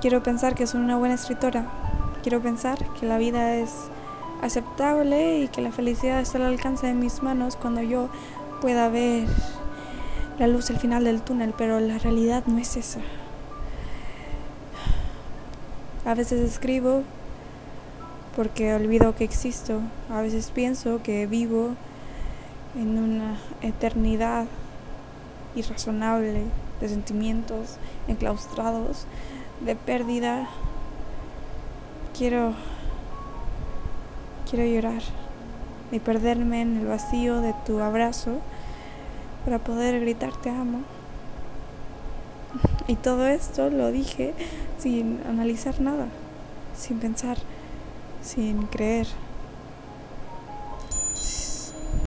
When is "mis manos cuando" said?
6.92-7.80